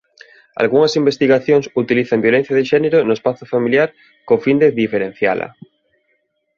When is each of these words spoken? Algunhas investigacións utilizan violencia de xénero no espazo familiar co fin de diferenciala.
Algunhas 0.61 0.93
investigacións 1.01 1.65
utilizan 1.83 2.23
violencia 2.25 2.53
de 2.57 2.67
xénero 2.71 2.97
no 3.01 3.13
espazo 3.17 3.43
familiar 3.53 3.89
co 4.27 4.41
fin 4.45 4.57
de 4.61 4.75
diferenciala. 4.81 5.47